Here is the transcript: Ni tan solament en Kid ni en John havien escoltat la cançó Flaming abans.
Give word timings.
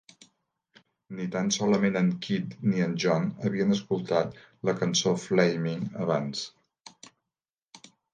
Ni 1.17 1.25
tan 1.33 1.49
solament 1.57 1.99
en 1.99 2.07
Kid 2.23 2.55
ni 2.71 2.81
en 2.85 2.95
John 3.03 3.27
havien 3.49 3.75
escoltat 3.75 4.39
la 4.69 4.75
cançó 4.79 5.13
Flaming 5.25 5.85
abans. 6.07 6.43